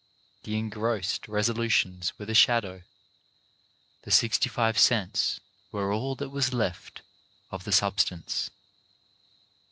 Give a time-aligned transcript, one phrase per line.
[0.45, 2.81] The engrossed resolutions were the shadow;
[4.01, 5.39] the sixty five cents
[5.71, 7.03] were all that was left
[7.51, 8.49] of the sub stance.